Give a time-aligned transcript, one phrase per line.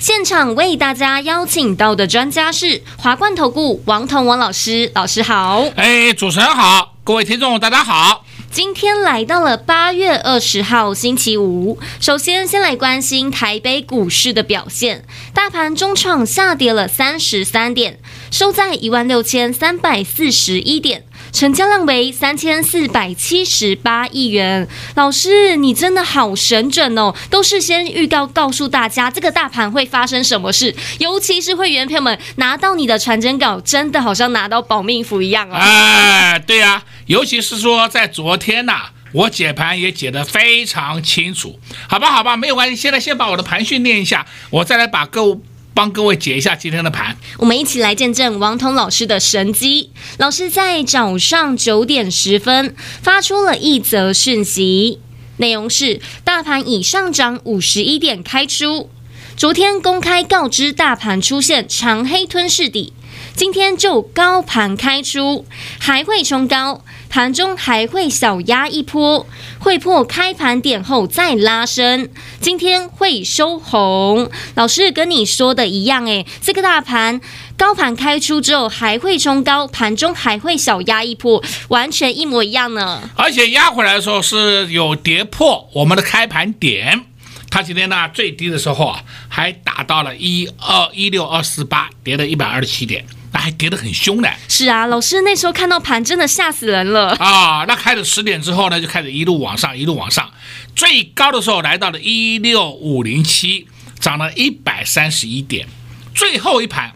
[0.00, 5.66] 现场为大家邀请到的专家是华冠投顾王彤王老师，老师好。
[5.76, 8.24] 哎，主持人好，各位听众大家好。
[8.50, 17.98] 今天来到了八月二十号星期五，首先先来关心台北股市的表现，大盘中创下跌了三十三点，
[18.30, 21.04] 收在一万六千三百四十一点。
[21.32, 24.66] 成交量为三千四百七十八亿元。
[24.94, 35.54] 老师，你真的好神准哦，都是先预告告诉大家这个大盘会发生什么事，尤其是会员朋友们拿到你的传真稿，真的好像拿到保命符一样哦。
[35.54, 41.58] 哎，对、啊，尤其是说在昨天呐、我解盘也解得非常清楚。
[41.88, 45.38] 好吧，好吧，没有关系，现在先把我的盘训练一下，我再来把各位。
[45.72, 49.90] 帮各位解一下今天的盘，我们一起来见证王彤老师的神机。
[50.18, 54.98] 老师在早上九点十分发出了一则讯息，
[55.38, 58.90] 内容是：大盘已上涨五十一点开出。
[59.36, 62.92] 昨天公开告知大盘出现长黑吞噬底，
[63.34, 65.46] 今天就高盘开出，
[65.78, 66.84] 还会冲高。
[67.10, 69.26] 盘中还会小压一波，
[69.58, 72.08] 会破开盘点后再拉升。
[72.40, 77.20] 今天会收红，老师跟你说的一样，诶，这个大盘
[77.56, 83.10] 高盘开出之后还会冲高，盘中还会小压一波，完全一模一样呢。
[83.16, 87.04] 而且压回来的时候是有跌破我们的开盘点，
[87.50, 93.04] 它今天呢最低的时候啊还达到了一二一六二四八，跌了一百二十七点。
[93.32, 94.28] 那还跌得很凶呢。
[94.48, 97.64] 是啊，老师那时候看到盘真的吓死人了啊！
[97.68, 100.30] 那开了十点之后呢，就开始一路往上，一路往上，
[100.74, 103.66] 最高的时候来到了一六五零七，
[103.98, 105.68] 涨了一百三十一点。
[106.14, 106.92] 最后一盘，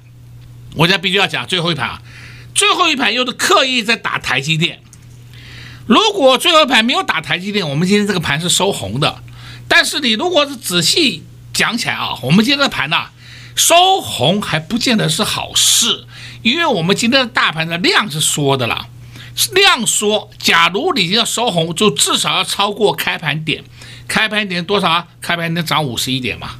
[0.74, 2.02] 我现在必须要讲最后一盘啊！
[2.54, 4.80] 最后一盘又是刻意在打台积电。
[5.86, 9.22] 如果最后一盘没有打台积电，我们今天这个盘是收红的。
[9.68, 13.12] 但是你如果是仔细讲起来啊，我们今天的盘呢、啊，
[13.54, 16.06] 收红还不见得是好事。
[16.44, 18.86] 因为我们今天的大盘的量是缩的了，
[19.54, 23.64] 量缩，假如你要收红，就至少要超过开盘点，
[24.06, 25.08] 开盘点多少啊？
[25.22, 26.56] 开盘点涨五十一点嘛。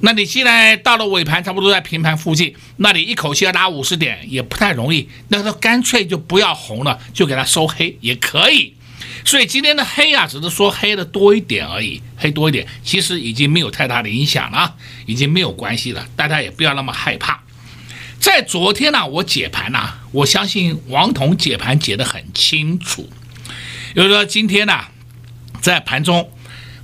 [0.00, 8.74] 那你现在到了尾盘，差不多在平盘附近，那你一口气要拉五十点也不太容易，那它干脆就不要红了，就给它收黑也可以。
[9.24, 14.74] 所以今天的黑啊，只是说黑的多一点而已，黑多一点，其实已经没有太大的影响了，
[15.06, 17.40] 已经没有关系了，大家也不要那么害怕。
[18.24, 23.02] 在昨天呢、啊，我解盘呢、啊，我相信王彤解盘解得很清楚。
[23.92, 24.90] 比如说今天呢、啊，
[25.60, 26.30] 在盘中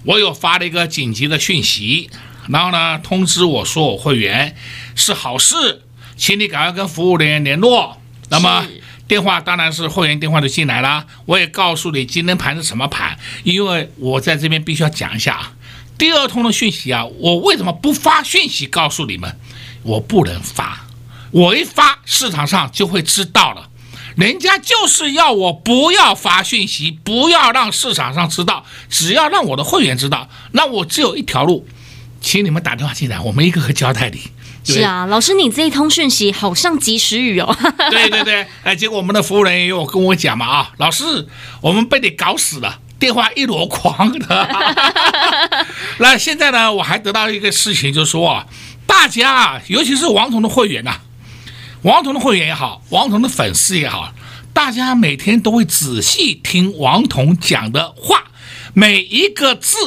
[0.05, 2.11] 我有发了一个紧急的讯息，
[2.49, 4.55] 然后呢通知我说我会员
[4.95, 5.81] 是好事，
[6.15, 7.97] 请你赶快跟服务人员联络。
[8.29, 8.67] 那么
[9.09, 15.55] 电话当然是会员电话就进来了，我也告诉你今天盘是什么盘，因为我在这边必须要讲一下啊。
[15.97, 19.35] 第二通的讯息啊，我为什么不发讯息告诉你们？
[19.83, 20.85] 我不能发。
[21.31, 23.69] 我一发，市场上就会知道了。
[24.17, 30.29] 人家就是要我不要发讯息，不要让市场上知道，只要让我的会员知道。
[30.53, 31.67] 那我只有一条路，
[32.21, 34.21] 请你们打电话进来，我们一个个交代你。
[34.63, 37.57] 是啊，老师，你这一通讯息好像及时雨哦。
[37.91, 41.27] 对对对，哎，结果我们的服务人员又跟我讲嘛啊，老师，
[41.63, 44.49] 我们被你搞死了，电话一箩筐的。
[45.99, 48.47] 那现在呢，我还得到一个事情，就是说啊，
[48.87, 51.01] 大家啊，尤其是王彤的会员呐、啊。
[51.83, 54.13] 王彤的会员也好，王彤的粉丝也好，
[54.53, 58.25] 大家每天都会仔细听王彤讲的话，
[58.75, 59.79] 每一个字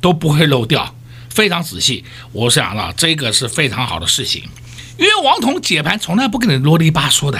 [0.00, 0.94] 都不会漏掉，
[1.28, 2.06] 非常仔细。
[2.32, 4.44] 我想了，这个是非常好的事情，
[4.96, 7.38] 因为王彤解盘从来不跟你啰里吧嗦的，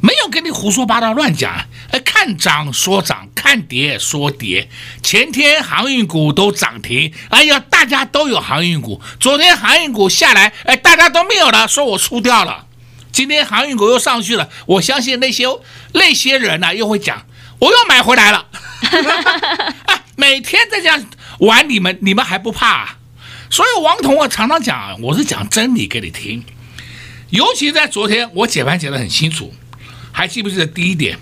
[0.00, 1.66] 没有跟你胡说八道乱讲。
[1.90, 4.70] 哎，看涨说涨，看跌说跌。
[5.02, 9.02] 前天航运股都涨停，哎呀，大家都有航运股。
[9.18, 12.66] 昨天航运股下来，哎，大家都没有了，说我出掉了。
[13.12, 15.46] 今天航运股又上去了，我相信那些
[15.92, 17.26] 那些人呢、啊、又会讲，
[17.58, 18.46] 我又买回来了。
[19.86, 21.04] 啊，每天在这样
[21.40, 22.96] 玩你们，你们还不怕、啊？
[23.50, 26.44] 所以王彤我常常讲，我是讲真理给你听。
[27.30, 29.52] 尤其在昨天，我解盘解得很清楚，
[30.12, 31.18] 还记不记得第一点？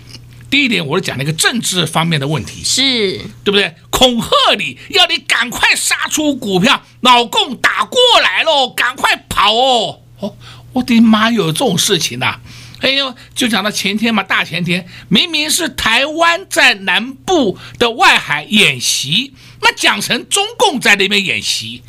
[0.49, 3.75] 第一点，我是讲那个政治方面的问题，是对不对？
[3.89, 9.53] 恐吓你要你赶快杀出股票，老共打过来喽，赶快跑。
[9.53, 9.99] 哦。
[10.19, 10.35] 哦，
[10.79, 12.41] 我的妈，有这种事情呐、啊！
[12.79, 21.83] 哎呦，就讲到前天嘛，大前天，明明是台湾在南部的外海演习，那讲成中共在那边演习，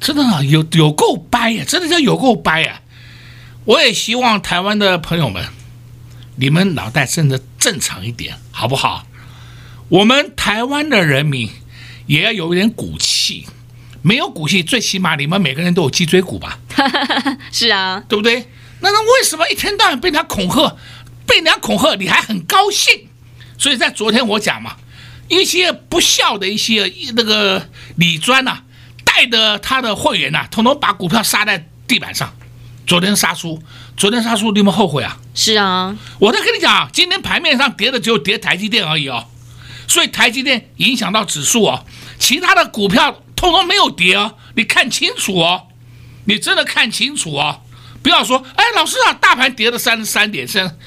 [0.00, 2.82] 真的，有有够掰呀，真的叫有够掰呀！
[3.64, 5.46] 我也希望台湾的朋友们，
[6.36, 9.06] 你们脑袋真的正常一点，好不好？
[9.88, 11.48] 我们台湾的人民
[12.06, 13.46] 也要有一点骨气，
[14.06, 16.58] 没有骨气，最起码你们每个人都有脊椎骨吧？
[17.50, 18.46] 是啊，对不对？
[18.80, 20.76] 那那为什么一天到晚被人家恐吓，
[21.26, 23.08] 被人家恐吓，你还很高兴？
[23.56, 24.76] 所以在昨天我讲嘛，
[25.28, 28.58] 一些不孝的一些那个李专呐，
[29.06, 32.30] 带着他的会员呐，统统把股票杀在地板上。
[32.86, 33.58] 昨天杀出，
[33.96, 35.16] 昨天杀出，你们后悔啊？
[35.34, 39.26] 是啊，我在跟你讲，今天盘面上跌的只有跌台积电而已哦，
[39.88, 41.86] 所以台积电影响到指数哦，
[42.18, 45.66] 其他的股票通通没有跌哦，你看清楚哦，
[46.24, 47.60] 你真的看清楚哦。
[48.02, 50.78] 不要说，哎，老师啊，大盘跌了三十三点，三，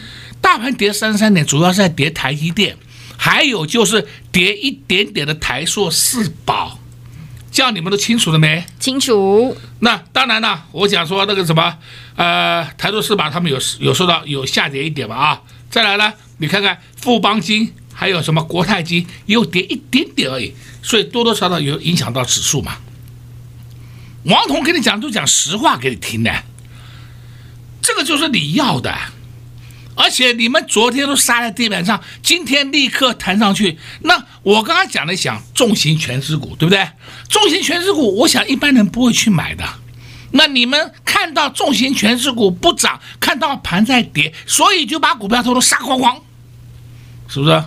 [0.41, 2.75] 大盘跌三十三点，主要是在跌台积电，
[3.15, 6.79] 还有就是跌一点点的台塑四宝，
[7.51, 8.65] 这样你们都清楚了没？
[8.79, 9.55] 清楚。
[9.81, 11.77] 那当然了，我想说那个什么，
[12.15, 20.53] 呃，台塑四宝他们有有受到有下跌一点吧啊，再来呢，你看看富邦金还有什么国泰金，又跌一点点而已，
[20.83, 22.77] 所以多多少少有影响到指数嘛。
[24.25, 26.31] 王彤跟你讲都讲实话给你听的。
[27.81, 28.95] 这个就是你要的，
[29.95, 33.79] 而且你们昨天都杀在地板上，今天立刻弹上去。
[34.01, 36.87] 那我刚刚讲的讲重型权值股，对不对？
[37.27, 39.65] 重型权值股，我想一般人不会去买的。
[40.33, 46.21] 那你们看到重型权值股不涨，看到盘在跌，所以就把股票都杀光光，
[47.27, 47.63] 是不是？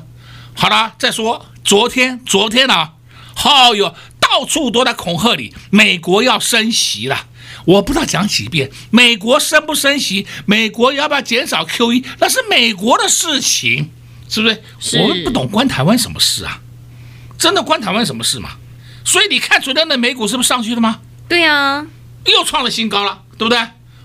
[0.54, 2.92] 好了，再说昨天，昨天啊，
[3.34, 7.26] 好哟，到处都在恐吓你，美国要升息了。
[7.66, 13.90] 我不知道讲几遍，美国升不升息，美国要不要减少 QE，那是美国的事情，
[14.28, 14.62] 是不是？
[14.78, 16.60] 是我们不懂关台湾什么事啊？
[17.38, 18.50] 真的关台湾什么事吗？
[19.04, 21.00] 所以你看昨天的美股是不是上去了吗？
[21.28, 21.86] 对呀，
[22.26, 23.58] 又创了新高了，对不对？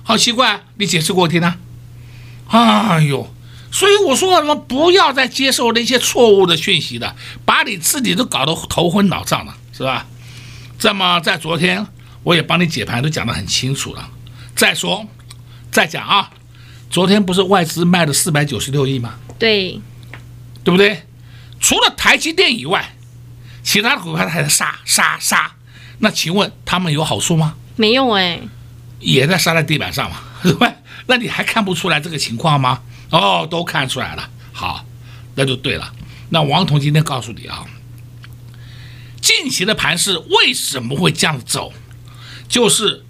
[0.03, 1.57] 好奇怪，你解释给我听啊！
[2.47, 3.33] 哎呦，
[3.75, 7.13] 所以我说什么不要再接受那些错误的讯息的，
[7.44, 10.06] 把你自己都搞得头昏脑胀了，是吧？
[10.80, 11.86] 这么在昨天。
[12.24, 14.10] 我也帮你解盘，都讲得很清楚了。
[14.56, 15.06] 再说，
[15.69, 16.31] 再讲啊，
[16.89, 19.16] 昨天不是外资卖了四百九十六亿吗？
[19.38, 19.80] 对，
[20.63, 21.04] 对不对？
[21.60, 22.95] 除了台积电以外，
[23.62, 25.51] 其他的股票还在杀杀杀。
[26.00, 27.56] 那请问他们有好处吗？
[27.75, 28.39] 没有哎，
[29.01, 30.74] 也在杀在地板上嘛，对不对？
[31.07, 32.81] 那你还看不出来这个情况吗？
[33.10, 34.30] 哦，都看出来了。
[34.52, 34.86] 好，
[35.36, 35.94] 那就对了。
[36.30, 37.66] 那王彤今天告诉你啊，
[39.22, 41.72] 近期的盘势为什么会这样走？
[42.48, 43.06] 就是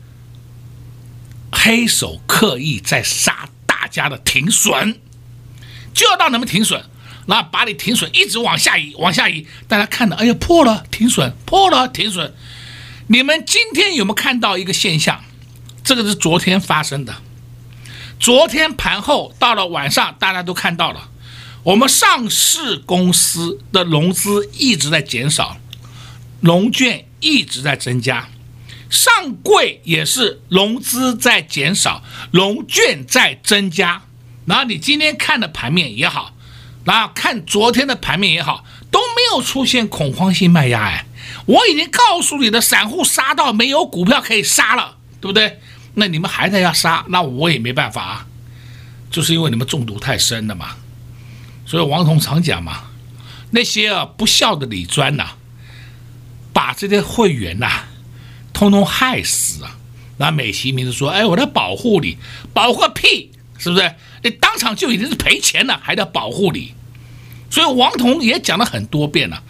[1.51, 4.99] 黑手刻意在杀大家的停损，
[5.93, 6.83] 就要到你们停损，
[7.25, 9.47] 然后把你停损一直往下移，往下移。
[9.67, 12.33] 大家看到，哎呀，破了停损，破了停损。
[13.07, 15.23] 你们今天有没有看到一个现象？
[15.83, 17.15] 这个是昨天发生的。
[18.19, 21.09] 昨天盘后到了晚上，大家都看到了，
[21.63, 25.57] 我们上市公司的融资一直在减少，
[26.41, 28.29] 融券一直在增加。
[28.89, 34.03] 上柜也是融资在减少，融券在增加。
[34.45, 36.33] 然后你今天看的盘面也好，
[36.85, 40.83] 然后看昨天的盘面也好，都没有出现恐慌性卖压。
[40.83, 41.05] 哎，
[41.45, 45.59] 我已经告诉你的，散户杀到没有股票可以杀了，对不对？
[45.95, 48.27] 那你们还在要杀，那我也没办法啊，
[49.09, 50.75] 就是因为你们中毒太深了嘛。
[51.65, 52.83] 所以王彤常讲嘛，
[53.51, 55.31] 那些啊不孝的李专呐，
[56.53, 57.85] 把这些会员呐。
[58.53, 59.77] 通通害死啊！
[60.15, 62.17] 那美其名字说：“哎，我在保护你，
[62.53, 63.93] 保护个屁，是不是？
[64.23, 66.73] 你当场就已经是赔钱了，还得保护你。”
[67.51, 69.43] 所以王彤也讲了很多遍了，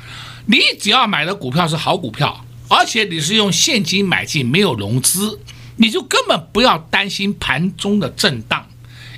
[0.47, 5.39] 你只要买的股票是好股票，而且你是用现金买进，没有融资，
[5.77, 8.67] 你就根本不要担心盘中的震荡。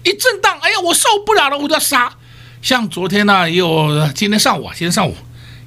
[0.03, 2.13] 一震荡，哎呀，我受不了了，我就要杀。
[2.61, 5.15] 像昨天呢，也有今天上午，今天上午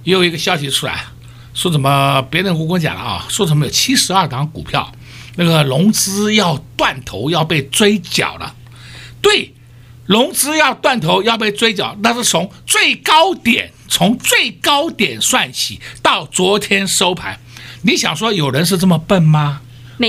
[0.04, 1.04] 也有一个消息出来。
[1.52, 2.22] 说什么？
[2.30, 4.90] 别人跟我讲了啊，说什么有七十二档股票，
[5.36, 8.54] 那个融资要断头，要被追缴了。
[9.20, 9.52] 对，
[10.06, 17.38] 融资要断头，要被追缴，那是从最高点，从最高点算起到昨天收盘。
[17.82, 19.60] 你想说有人是这么笨吗？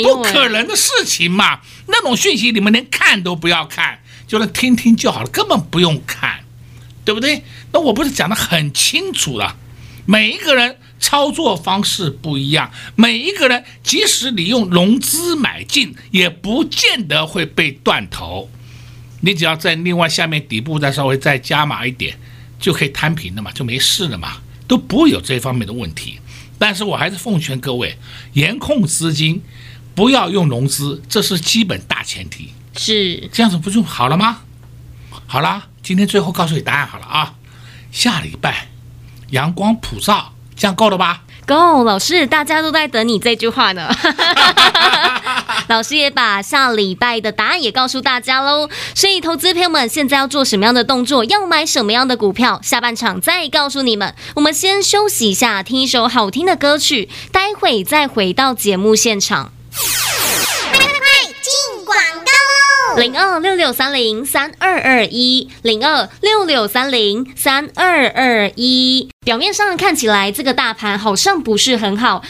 [0.04, 1.60] 不可能的事情嘛。
[1.88, 6.46] 那种讯息你们连看都不要看，就能听听就好了，根本不用看，
[7.04, 7.44] 对不对？
[7.74, 9.58] 那我不是讲的很清楚了，
[10.06, 10.78] 每一个人。
[11.02, 12.72] 操作方式不一样。
[12.96, 18.48] 每一个人，即使你用融资买进，也不见得会被断头。
[19.22, 22.16] 你只要在另外下面底部再稍微再加码一点，
[22.60, 26.20] 就可以摊平了嘛，就没事了嘛，都不会有这方面的问题。
[26.60, 27.98] 但是我还是奉劝各位，
[28.34, 29.42] 严控资金，
[29.96, 32.54] 不要用融资，这是基本大前提。
[32.78, 34.40] 是这样子不就好了吗？
[35.28, 37.34] 好了，今天最后告诉你答案好了啊，
[37.92, 38.70] 下礼拜
[39.32, 41.24] 阳光普照，这样够了吧？
[41.46, 43.90] 够，老师，大家都在等你这句话呢。
[45.68, 48.70] 老师也把下礼拜的答案也告诉大家喽。
[48.94, 51.24] 所以，投资朋友们现在要做什么样的动作？
[51.26, 52.60] 要买什么样的股票？
[52.62, 54.14] 下半场再告诉你们。
[54.36, 59.52] 我们先休息一下，听一首好听的歌曲，待会再回到节目现场。
[62.98, 69.10] 零二六六三零三二二一，零二六六三零三二二一。
[69.24, 72.24] 表面上看起来，这个大盘好像不是很好，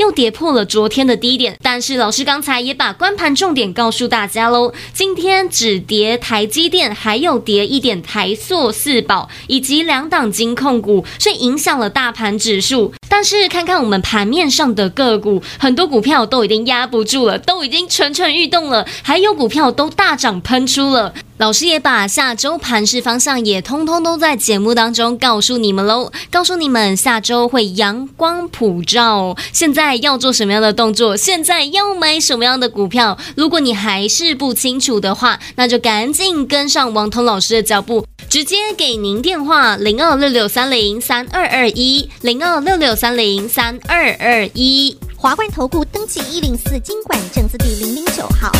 [0.00, 1.56] 又跌破了昨天的低点。
[1.62, 12.92] 但是老师刚才也把观盘重点告诉大家喽，今天只跌台积电，还有跌一点台塑四宝，以及两档金控股，所以影响了大盘指数。
[13.08, 21.14] 但是看看我们盘面上的个股，很多股票都已经压不住了，都已经蠢蠢欲动了，还有股票都大涨喷出了。
[21.42, 29.36] 老师也把下周盘市方向也通通都在节目当中告诉你们喽，告诉你们下周会阳光普照。
[29.52, 31.16] 现在要做什么样的动作？
[31.16, 33.18] 现在要买什么样的股票？
[33.36, 48.52] 如果你还是不清楚的话，那就赶紧跟上王彤老师的脚步，直接给您电话零二六六三零三二二一零二六六三零三二二一华冠投顾登记一零四金管证字第零零九号。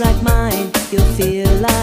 [0.00, 1.73] like mine, you'll feel like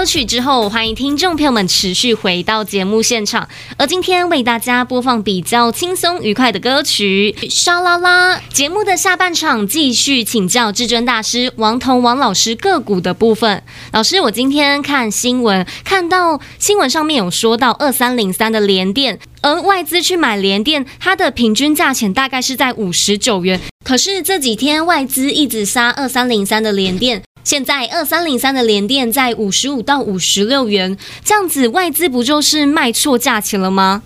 [0.00, 3.46] 歌曲之后，欢迎听众朋友们持续回到节目现场。
[3.76, 8.38] 而今天为大家播放比较轻松愉快的歌曲《沙啦啦》。
[8.50, 13.62] 节目的下半场继续请教至尊大师王彤王老师个股的部分。
[13.92, 23.60] 老师，我今天看新闻，看到新闻上面有说到二三零三的联电，而外资去买联电，它的平均价钱大概是在五十九元。
[23.84, 27.22] 可是这几天外资一直杀二三零三的联电。
[27.42, 34.02] 现在二三零三的联电在五十五到五十六元，这样子外资不就是卖错价钱了吗？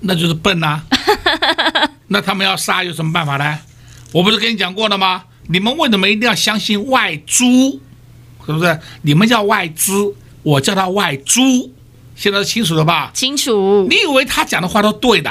[0.00, 0.82] 那就是笨呐、啊！
[2.08, 3.58] 那他们要杀有什么办法呢？
[4.12, 5.24] 我不是跟你讲过了吗？
[5.48, 7.80] 你们为什么一定要相信外租？
[8.46, 8.80] 是不是？
[9.02, 11.70] 你们叫外资，我叫他外租，
[12.16, 13.10] 现在清楚了吧？
[13.12, 13.86] 清楚。
[13.90, 15.30] 你以为他讲的话都对的？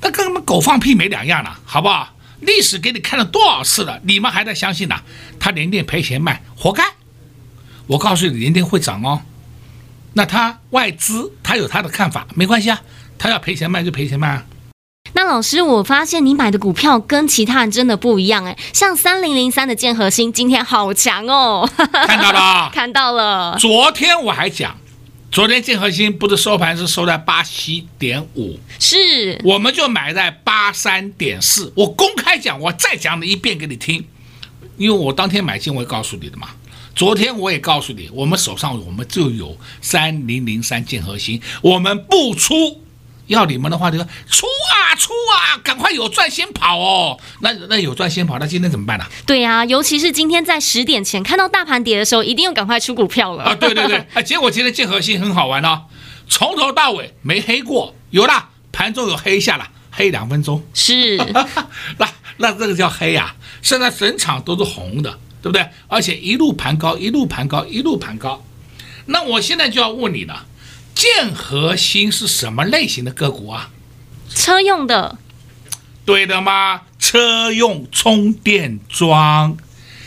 [0.00, 2.08] 那跟他们狗放屁没两样了，好不好？
[2.40, 4.00] 历史给你看了多少次了？
[4.04, 5.02] 你们还在相信呢、啊？
[5.40, 6.84] 他联电赔钱卖，活该！
[7.86, 9.22] 我告诉你，联电会涨哦。
[10.14, 12.80] 那他外资他有他的看法，没关系啊。
[13.18, 14.44] 他要赔钱卖就赔钱卖啊。
[15.14, 18.56] 那老师，我发现你买的股票跟其他人真的不一样哎。
[18.72, 21.68] 像三零零三的建和兴今天好强哦。
[21.76, 23.56] 看到了， 看到了。
[23.58, 24.77] 昨天我还讲。
[25.30, 31.70] 昨天建和兴不是收盘是收在八七点五，是，我们就买在八三点四。
[31.76, 34.02] 我公开讲，我再讲你一遍给你听，
[34.78, 36.48] 因为我当天买进，我也告诉你的嘛。
[36.94, 42.82] 昨天我也告诉你，我们手上我们就有三零零三建和兴，我们不出。
[43.28, 47.18] 要你们的话就说出啊出啊，赶快有赚先跑哦。
[47.40, 49.04] 那那有赚先跑，那今天怎么办呢？
[49.24, 53.44] 对呀、啊，尤其是今天在十点前看到大盘跌的时候，一定要赶快出股票了。
[53.44, 55.84] 啊，对对对，啊，结果今天建核心很好玩哦，
[56.28, 60.62] 从头到尾没黑过，有了盘中有黑下了，黑两分钟。
[60.74, 61.16] 是，
[61.98, 65.10] 那那这个叫黑呀、啊，现在整场都是红的，
[65.42, 65.66] 对不对？
[65.86, 68.42] 而且一路盘高，一路盘高，一路盘高。
[69.06, 70.46] 那我现在就要问你了。
[70.98, 73.70] 建和兴是什么类型的个股啊？
[74.34, 75.16] 车用的，
[76.04, 76.82] 对的吗？
[76.98, 79.56] 车用充电桩，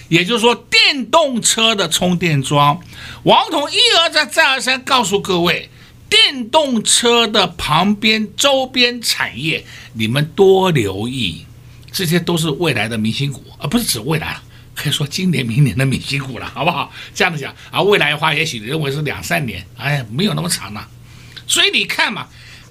[0.10, 2.82] 也就是说电动车的充电桩。
[3.24, 5.70] 王彤一而再再而三告诉各位，
[6.10, 11.46] 电动车的旁边周边产业，你们多留意，
[11.94, 14.42] 这些都是未来的明星股，而不是指未来。
[14.82, 16.92] 可以说今年、明年的明星股了，好不好？
[17.14, 20.88] 这样子讲啊，未来的话，也许你认为是两三年，哎，没有那么长了。
[21.46, 22.28] 所以你看嘛，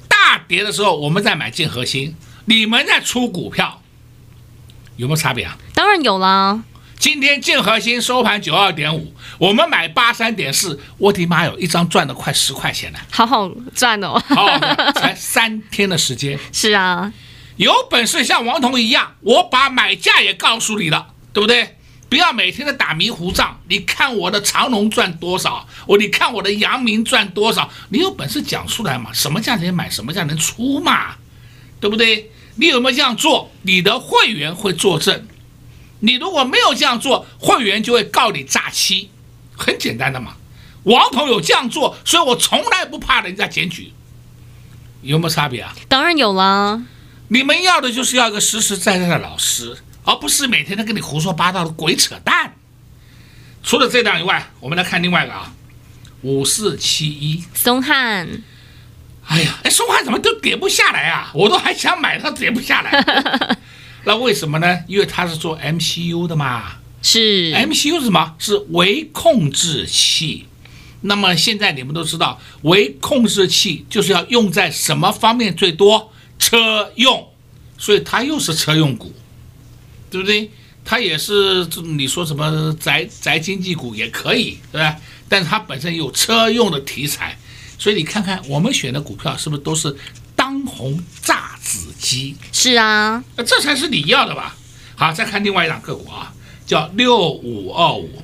[0.09, 3.81] 大跌的时候我们在买建和兴，你们在出股票，
[4.96, 5.57] 有没有差别啊？
[5.73, 6.64] 当然有啦。
[6.99, 16.38] 今天建核心收盘九二点五，我们买八三点四，我的妈哟，一张赚了快十块钱呢，好好赚哦，好好赚，才三天的时间。
[16.53, 17.12] 是啊，
[17.57, 21.77] 有本事像王彤一样，我把买价也告诉你了，对不对？
[22.11, 29.12] 不要每天的打迷糊仗，你看我的长隆赚多少，我你看我的阳明赚多少，你有本事讲出来嘛？
[29.12, 31.14] 什么价钱买，什么价钱出嘛，
[31.81, 32.33] 对不对？
[32.57, 33.53] 你有没有这样做？
[33.62, 35.25] 你的会员会作证。
[36.01, 39.11] 你如果没有这样做，会员就会告你诈欺，
[39.57, 40.35] 很简单的嘛。
[40.83, 43.92] 王彤有这样做，所以我从来不怕人家检举。
[45.03, 45.73] 有没有差别啊？
[45.88, 46.83] 当然有啦。
[47.29, 49.79] 你们要的就是要一个实实在在的老师。
[50.11, 52.53] 而不是每天都跟你胡说八道的鬼扯淡。
[53.62, 55.53] 除了这档以外，我们来看另外一个啊，
[56.23, 58.42] 五四七一松汉。
[59.27, 61.31] 哎呀，哎，松汉怎么都跌不下来啊？
[61.33, 63.57] 我都还想买，它跌不下来。
[64.03, 64.81] 那为什么呢？
[64.88, 66.73] 因为它是做 MCU 的嘛。
[67.03, 67.53] 是。
[67.53, 68.35] MCU 是什么？
[68.40, 70.49] 是微控制器。
[71.03, 76.12] 那么现在你们都知道，微控制器就是要用在什么方面最多？
[76.37, 77.29] 车用。
[77.79, 79.14] 所以它又是车用股。
[80.11, 80.51] 对不对？
[80.85, 84.96] 它也是，你说什么宅宅经济股也可以，对吧？
[85.29, 87.38] 但是它本身有车用的题材，
[87.79, 89.94] 所以你看看我们选的股票是不是都是
[90.35, 92.35] 当红炸子鸡？
[92.51, 94.57] 是啊，这才是你要的吧？
[94.96, 96.33] 好，再看另外一档个股啊，
[96.66, 98.23] 叫六五二五。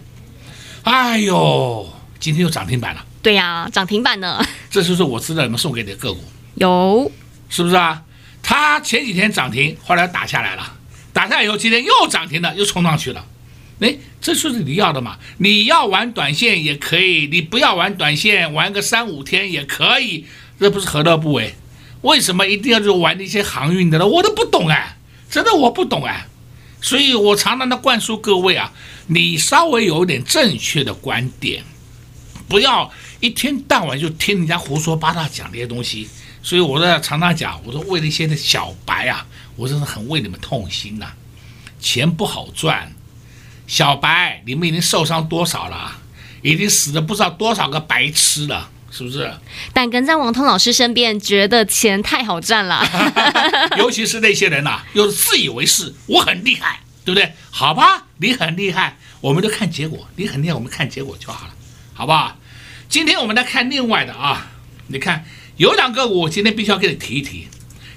[0.83, 3.05] 哎呦，今天又涨停板了。
[3.23, 4.45] 对呀，涨停板呢。
[4.71, 6.21] 这就是我知道你们送给你的个股。
[6.55, 7.13] 有，
[7.49, 8.03] 是不是啊？
[8.43, 10.73] 它前几天涨停，后来打下来了。
[11.17, 13.25] 打下以后，今天又涨停了，又冲上去了。
[13.81, 15.17] 哎，这就是你要的嘛？
[15.39, 20.27] 你要玩短线也可以，你不要玩短线，玩个三五天也可以，
[20.61, 21.55] 这不是何乐不为？
[22.03, 24.07] 为什么一定要去玩那些航运的呢？
[24.07, 24.99] 我都不懂啊，
[25.31, 26.27] 真的我不懂啊。
[26.83, 28.75] 所以我常常的灌输各位啊，
[29.07, 31.65] 你稍微有点正确的观点，
[32.47, 36.07] 不要一天到晚就听人家胡说八道讲这些东西。
[36.43, 39.27] 所以我在常常讲，我说为了一些的小白啊。
[39.57, 41.17] 我真的很为你们痛心呐、啊，
[41.81, 42.93] 钱不好赚，
[43.67, 45.99] 小白，你们已经受伤多少了？
[46.43, 49.33] 已经死了不知道多少个白痴了，是不是？
[49.73, 52.87] 但跟在王通老师身边，觉得钱太好赚了。
[53.79, 57.33] 尤其是那些人呐、啊，又自以为是，我很厉害，对不对？
[57.51, 60.07] 好吧，你很厉害，我们就看结果。
[60.17, 61.55] 你很厉害，我们看结果就好了，
[61.95, 62.37] 好不好？
[62.89, 64.53] 今天我们来看另外的啊，
[64.89, 65.25] 你看
[65.57, 67.49] 有两个我今天必须要给你提一提，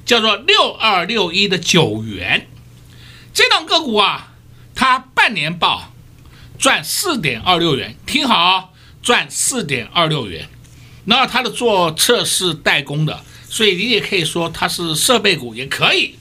[0.10, 2.48] 叫做六二六一的九元，
[3.32, 4.34] 这档个股啊，
[4.74, 5.94] 它半年报。
[6.58, 10.50] 赚四点二六元，听好，赚四点二六元。
[11.06, 16.16] 那它的做测试代工的，所以你也可以说它是设备股，也可以。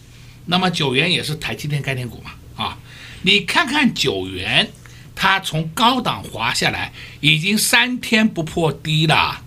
[0.44, 2.32] 那么九元也是台积电概念股嘛？
[2.62, 2.76] 啊，
[3.22, 4.70] 你看看九元，
[5.14, 9.42] 它从高档滑下来，已经三天不破低了，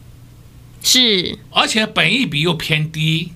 [0.81, 3.33] 是，而且本益比又偏低。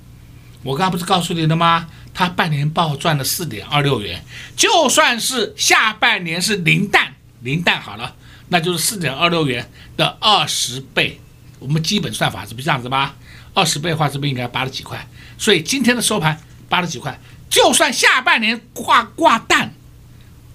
[0.65, 1.87] 我刚刚不是告诉你了吗？
[2.11, 4.25] 他半年报赚了四点二六元，
[4.57, 7.13] 就算是下半年是零蛋。
[7.41, 8.15] 零蛋好了，
[8.49, 11.21] 那就是四点二六元的二十倍。
[11.59, 13.15] 我们基本算法是不是这样子吧？
[13.53, 15.07] 二十倍的话，是不是应该八十几块？
[15.37, 19.71] 所以今天的收盘八十几块，就算下半年挂挂蛋，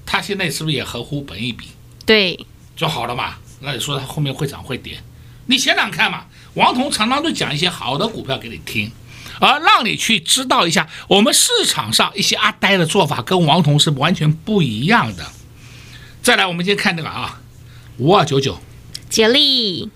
[0.05, 1.69] 它现在是不是也合乎本意比？
[2.05, 2.45] 对，
[2.75, 3.37] 就好了嘛。
[3.61, 5.01] 那你说它后面会涨会跌？
[5.47, 6.25] 你想想看嘛。
[6.55, 8.91] 王彤常常都讲一些好的股票给你听，
[9.41, 15.27] 而让你去知道一下我们市场上一些阿呆的做法跟王彤是完全不一样的。
[16.23, 17.41] 再来，我们先看这个啊，
[17.97, 18.61] 五二九九，
[19.09, 19.91] 杰力。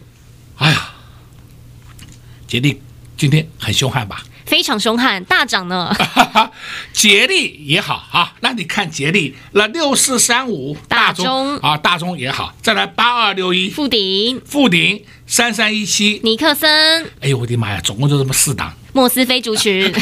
[0.56, 0.94] 哎呀，
[2.48, 2.80] 杰力
[3.16, 4.24] 今天很凶悍吧？
[4.46, 5.94] 非常凶悍，大涨呢。
[6.92, 12.54] 杰力也好啊，那你看杰力，那六四三五大中啊，大中也好。
[12.62, 17.04] 再来八二六一富鼎，富鼎三三一七尼克森。
[17.20, 18.72] 哎呦我的妈呀，总共就这么四档。
[18.94, 19.92] 莫斯菲族群，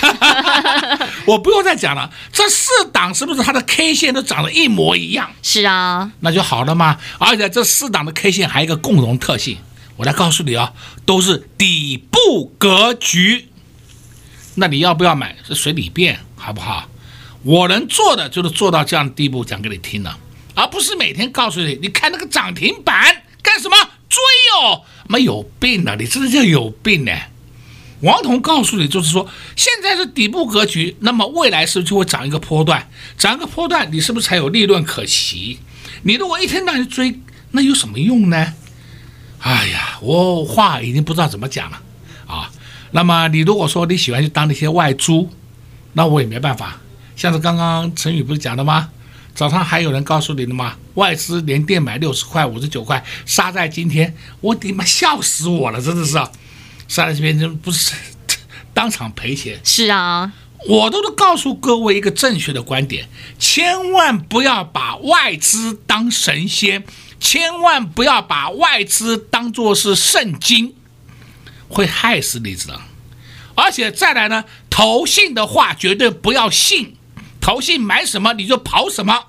[1.25, 2.11] 我不用再讲了。
[2.31, 5.33] 这四档是不是它的 K 线都长得一模一样？
[5.43, 6.99] 是啊，那就好了嘛。
[7.19, 9.57] 而且这四档的 K 线还有一个共同特性，
[9.97, 10.75] 我来告诉你啊，
[11.07, 13.49] 都是底部格局。
[14.57, 16.87] 那你要不要买是随你便，好不好？
[17.45, 20.19] 我能做的就是做到这样的地步，讲给你听了，
[20.55, 23.77] 而不是每天告诉你，你看那个涨停板干什么
[24.11, 24.21] 追
[24.61, 24.83] 哦？
[25.09, 27.13] 没有病啊，你真的叫有病呢。
[28.03, 32.89] 王彤告诉你，就是说，现在是底部格局，那么未来是不是就会涨一个波段？
[33.17, 35.59] 涨一个波段，你是不是才有利润可期？
[36.03, 37.21] 你如果一天到晚追，
[37.53, 38.55] 那有什么用呢？
[39.39, 41.81] 哎呀，我话已经不知道怎么讲了
[42.27, 42.51] 啊。
[42.91, 45.31] 那么你如果说你喜欢去当那些外租，
[45.93, 46.79] 那我也没办法。
[47.15, 48.89] 像是刚刚陈宇不是讲的吗？
[49.35, 50.75] 早上还有人告诉你的吗？
[50.95, 56.21] 外资连电买六十块、五十九块，杀在今天，我的妈，笑死我了，真的是。
[57.01, 57.95] 来这边就不是
[58.75, 60.31] 当场赔钱，是啊，
[60.69, 66.85] 我都都告诉各位一个正确的观点，千万不要把外资当神仙，
[67.19, 70.75] 千万不要把外资当作是圣经，
[71.69, 72.81] 会害死你，知道？
[73.55, 76.97] 而且再来呢，投信的话绝对不要信，
[77.41, 79.29] 投信买什么你就跑什么，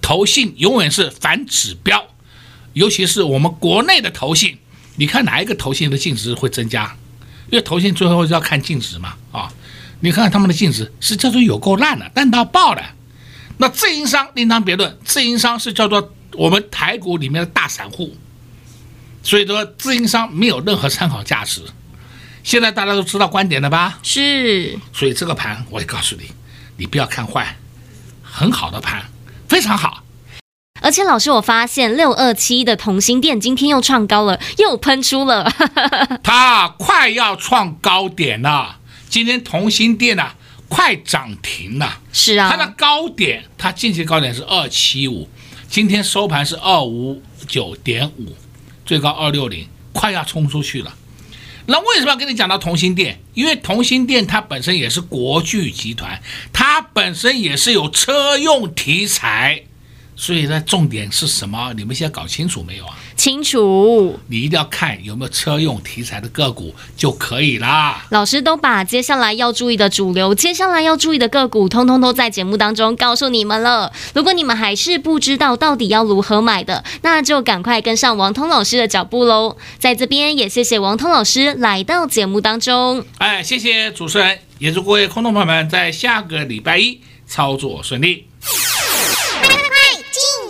[0.00, 2.08] 投信永远是反指标，
[2.72, 4.58] 尤其是我们国内的投信。
[4.96, 6.96] 你看哪一个投信的净值会增加？
[7.50, 9.48] 因为投信最后是要看净值嘛，啊，
[10.00, 12.82] 你看看他们的净值是叫做有够烂的，烂到爆的。
[13.58, 18.16] 那自营商另当别论，自营商是叫做我们台股里面的大散户，
[19.22, 21.62] 所以说自营商没有任何参考价值。
[22.42, 23.98] 现在大家都知道观点了吧？
[24.02, 24.78] 是。
[24.92, 26.30] 所以这个盘我也告诉你，
[26.76, 27.56] 你不要看坏，
[28.22, 29.04] 很好的盘，
[29.48, 30.02] 非常好。
[30.80, 35.50] 而且老师，我发现六二七的同心店今天又创高了，又喷出了，
[36.22, 38.78] 它快要创高点了。
[39.08, 40.34] 今天同心店啊，
[40.68, 42.00] 快涨停了。
[42.12, 45.28] 是啊，它的高点，它近期高点是二七五，
[45.68, 48.36] 今天收盘是二五九点五，
[48.84, 50.94] 最高二六零，快要冲出去了。
[51.66, 53.18] 那为什么要跟你讲到同心店？
[53.34, 59.62] 因为同心店它本身也是国巨集团，它本身也是有车用题材。
[60.16, 61.72] 所以呢，重点是什么？
[61.76, 62.96] 你们现在搞清楚没有啊？
[63.16, 64.18] 清楚。
[64.28, 68.06] 你一定要看有没有车用题材的个股就可以啦。
[68.10, 73.92] 老师都把接下来要注意的主流，接下来要注意的个股，通通都在节目当中告诉你们了。
[74.14, 79.56] 如果你们还是不知道到底要如何买的，那就赶快跟上王通老师的脚步喽。
[79.78, 83.04] 在这边也谢谢王通老师来到节目当中。
[83.18, 88.26] 哎，谢谢主持人，也祝各位空洞朋友们在下个礼拜一操作顺利。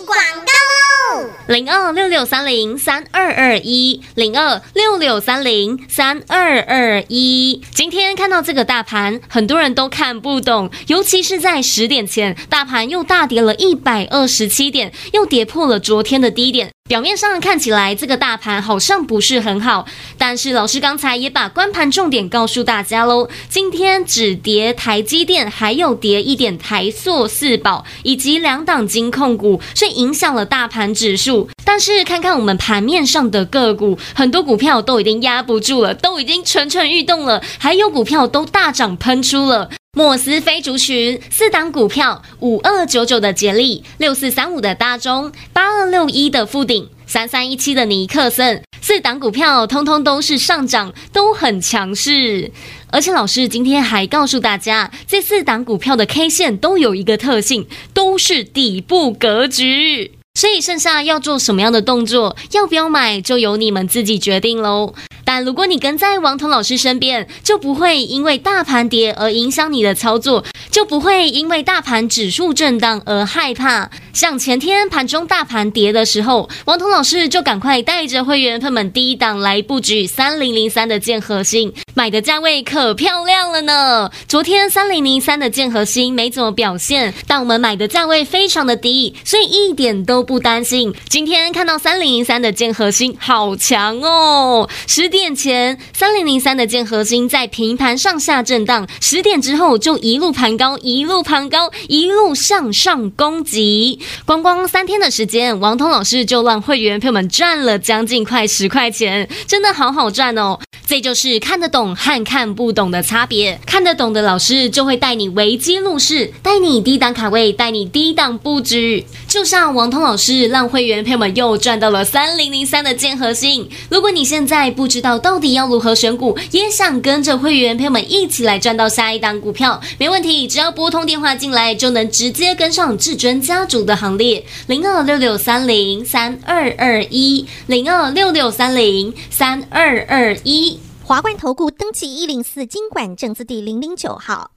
[0.07, 7.61] 广告喽零二六六三零三二二一，零二六六三零三二二一。
[7.71, 16.71] 今天看到这个大盘，很多人都看不懂，尤其是在十点前，大盘又大跌了一百二十七点，又跌破了昨天的低点。
[16.87, 19.85] 表面上看起来这个大盘好像不是很好，
[20.17, 23.27] 但是老师刚才也把观盘重点告诉大家喽。
[23.49, 31.49] 今天只跌台积电，还有跌一点台塑四宝以及两档金控股，所以影响了大盘指数。
[31.65, 39.69] 但是看看我们盘面上的个股，很多股票都已经压不住了，都已经蠢蠢欲动了，还有股票都大涨喷出了。
[39.97, 52.51] 莫斯菲族群四档股票：五二九九的杰力，六四三五的大中，八二六一的富鼎，三三一七的尼克森，四档股票通通都是上涨，都很强势。
[52.91, 60.11] 而且老师今天还告诉大家，这四档股票的 K 线都有一个特性，都是底部格局。
[60.35, 64.93] 所以剩下要做什么样的动作，要不要买，就由你们自己决定喽。
[65.27, 73.91] 但如果你跟在王彤老师身边，就不会因为大盘跌而影响你的操作，就不会因为大盘指数震荡而害怕。
[74.13, 84.09] 像前天盘中大盘跌的时候，王彤老师就赶快带着会员朋友们低档来布局三零零三的建核心，买的价位可漂亮了呢。
[84.29, 90.95] 昨天三零零三的建核心没怎么表现，但我们买的价位非常的低，所以一点都不担心。
[91.09, 95.16] 今天看到三零零三的建核心好强哦，十点。
[95.17, 103.99] 点前三零零三的建核心在平盘上下震荡，十点之后就一路盘高，一路盘高，一路向上攻击。
[104.27, 110.59] 光光三天的时间，王通老师就让会员朋友们赚了将近快十块钱，真的好好赚哦。
[110.85, 113.59] 这就是看得懂和看不懂的差别。
[113.65, 119.03] 看得懂的老师就会带你维基入市，带你低档卡位，带你低档布局。
[119.27, 123.67] 就像王通老师让会员朋友们又赚到了三零零三的建核心。
[123.89, 126.35] 如果你现在不知道，到底要如何选股？
[126.49, 129.79] 也想跟着会员朋友们一起来赚到下一档股票？
[129.99, 134.43] 没问题，只要拨通电话进来，就能直接跟上至尊家族的行列。
[134.65, 140.79] 零二六六三零三二二一，零二六六三零三二二一。
[141.03, 144.56] 华冠投顾登记一零四经管证字第零零九号。